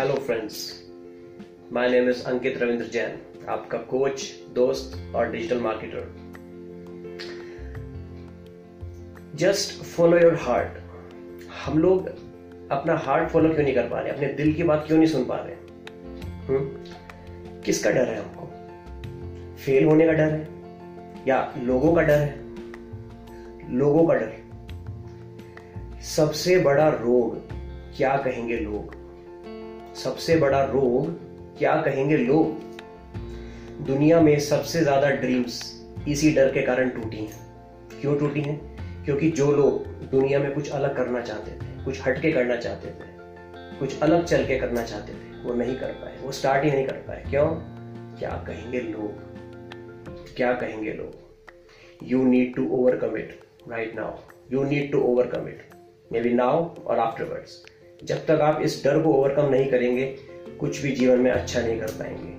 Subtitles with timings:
[0.00, 0.84] Hello friends
[1.72, 3.18] my name is Ankit Ravindra Jain
[3.48, 6.16] आपका coach दोस्त और digital marketer
[9.34, 10.68] just follow your heart
[11.66, 12.08] हम लोग
[12.70, 14.12] अपना हार्ट फॉलो क्यों नहीं कर पा रहे?
[14.12, 15.54] अपने दिल की बात क्यों नहीं सुन पा रहे?
[16.46, 16.84] हुँ?
[17.60, 18.46] किसका डर है हमको?
[19.56, 20.48] फेल होने का डर है?
[21.28, 22.38] या लोगों का डर है?
[23.76, 24.32] लोगों का डर।
[26.02, 27.52] सबसे बड़ा रोग
[27.96, 28.99] क्या कहेंगे लोग?
[30.04, 31.08] सबसे बड़ा रोग
[31.58, 32.60] क्या कहेंगे लोग?
[33.86, 35.60] दुनिया में सबसे ज़्यादा ड्रीम्स
[36.08, 38.58] इसी डर के कारण टूटी हैं। क्यों टूटी हैं?
[39.04, 43.08] क्योंकि जो लोग दुनिया में कुछ अलग करना चाहते थे, कुछ हटके करना चाहते थे,
[43.78, 46.86] कुछ अलग चल के करना चाहते थे, वो नहीं कर पाए, वो स्टार्ट ही नहीं
[46.86, 47.46] कर पाए। क्यों?
[48.18, 49.10] क्या कहेंगे लोग?
[50.36, 51.12] क्या कहेंगे लोग?
[52.02, 54.16] You need to overcome it right now
[54.52, 55.62] you need to overcome it
[56.20, 57.64] maybe now और आफ्टरवर्ड्स
[58.04, 60.04] जब तक आप इस डर को ओवरकम नहीं करेंगे,
[60.60, 62.38] कुछ भी जीवन में अच्छा नहीं कर पाएँगे।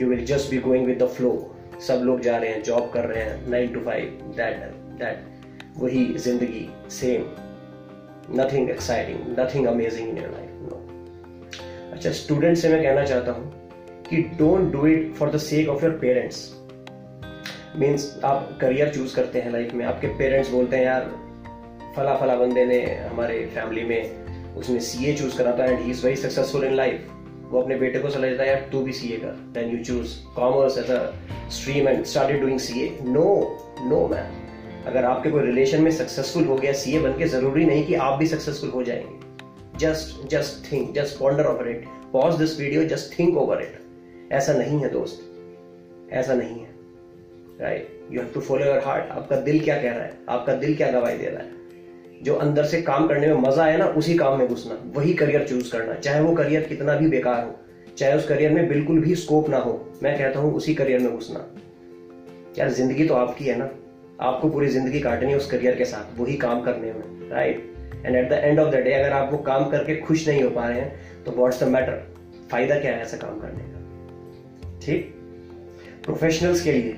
[0.00, 1.32] You will just be going with the flow
[1.86, 4.56] सब लोग जा रहे हैं जॉब कर रहे हैं nine to five that
[5.00, 5.24] that
[5.78, 7.24] वही ज़िंदगी same
[8.40, 13.52] nothing exciting nothing amazing in your life no अच्छा स्टूडेंट से मैं कहना चाहता हूँ
[14.10, 16.50] कि don't do it for the sake of your parents
[17.76, 21.10] means आप करियर चूज़ करते हैं लाइफ में, आपके पेरेंट्स बोलते हैं, यार
[21.96, 25.90] फला फला बंदे ने हमारे फैमिली में उसने सी ए चूज़ करा था and he
[25.90, 27.12] is very successful in life
[27.50, 29.84] वो अपने बेटे को सलाह देता है, यार, तू भी सी ए कर then you
[29.84, 31.12] choose commerce as a
[31.50, 33.24] stream and started doing C A no
[33.80, 34.44] no ma'am
[34.86, 37.94] अगर आपके कोई रिलेशन में सक्सेसफुल हो गया सी ए बन के ज़रूरी नहीं कि
[37.94, 42.84] आप भी सक्सेसफुल हो जाएँगे। Just just think just ponder over it pause this video
[42.84, 45.22] just think over it ऐसा नहीं है, दोस्त.
[46.12, 46.74] ऐसा नहीं है.
[47.60, 50.18] Right you have to follow your heart आपका दिल क्या कह रहा है?
[50.28, 51.65] आपका दिल क्या गवाही दे रहा है?
[52.22, 55.44] जो अंदर से काम करने में मज़ा है ना, उसी काम में घुसना। वही करियर
[55.48, 57.54] चूज़ करना। चाहे वो करियर कितना भी बेकार हो,
[57.98, 61.12] चाहे उस करियर में बिल्कुल भी स्कोप ना हो, मैं कहता हूँ उसी करियर में
[61.12, 61.46] घुसना।
[62.58, 63.70] यार, ज़िंदगी तो आपकी है ना।
[64.20, 68.16] आपको पूरी ज़िंदगी काटनी है उस करियर के साथ, वही काम करने में right and
[68.16, 70.68] at the end of the day अगर आप वो काम करके खुश नहीं हो पा
[70.68, 72.02] रहे हैं तो वॉट्स द मैटर
[72.50, 74.78] फ़ायदा क्या है ऐसा काम करने का?
[74.82, 75.14] ठीक?
[76.04, 76.96] प्रोफेशनल्स के लिए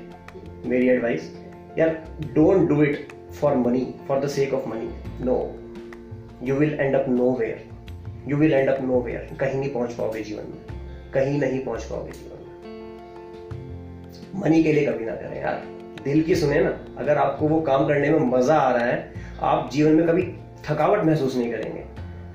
[0.67, 1.31] मेरी एडवाइस
[1.78, 1.89] यार
[2.34, 4.91] don't do it for money, for the sake of money.
[5.21, 5.55] No.
[6.43, 7.59] You will end up nowhere.
[8.28, 9.39] Will end end up nowhere.
[9.41, 10.59] कहीं नहीं पहुँच पाओगे जीवन में
[11.15, 12.47] कहीं नहीं पहुँच पाओगे जीवन में
[14.43, 15.62] मनी के लिए कभी ना करें यार
[16.05, 19.12] दिल की सुने ना अगर आपको वो काम करने में मज़ा आ रहा है
[19.43, 20.22] आप जीवन में कभी
[20.69, 21.84] थकावट महसूस नहीं करेंगे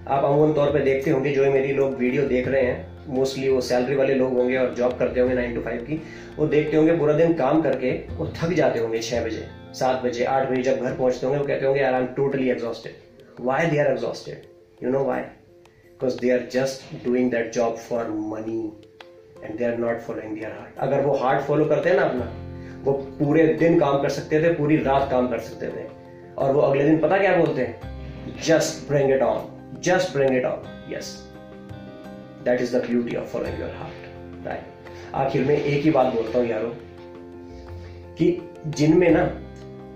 [0.07, 3.61] आप अमूमन तौर पे देखते होंगे, जो मेरी लोग वीडियो देख रहे हैं मोस्टली वो
[3.61, 6.01] सैलरी वाले लोग होंगे और जॉब करते होंगे नाइन टू फाइव की,
[6.37, 10.23] वो देखते होंगे, पूरा दिन काम करके वो थक जाते होंगे छह बजे, सात बजे,
[10.25, 13.79] आठ बजे जब घर पहुँचते होंगे, वो कहते होंगे I am totally exhausted why they
[13.79, 18.61] are exhausted you know why because they are just doing that job for money
[19.43, 22.31] and they are not following their heart अगर वो हार्ट फॉलो करते हैं ना अपना,
[22.83, 25.87] वो पूरे दिन काम कर सकते थे, पूरी रात काम कर सकते थे।
[26.37, 28.39] और वो अगले दिन पता क्या बोलते हैं?
[28.45, 29.49] Just bring it on
[29.81, 31.15] just bring it on yes
[32.45, 34.71] that is the beauty of following your heart right
[35.15, 36.67] आखिर में एक ही बात बोलता हूँ यारो,
[38.17, 39.21] कि जिनमें ना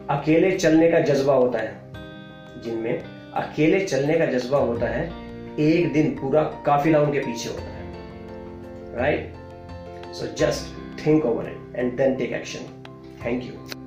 [0.10, 3.00] अकेले चलने का जज्बा होता है, जिनमें
[3.34, 5.06] अकेले चलने का जज्बा होता है,
[5.60, 11.98] एक दिन पूरा काफिला उनके पीछे होता है। Right so just think over it and
[11.98, 12.59] then take action
[13.26, 13.87] thank you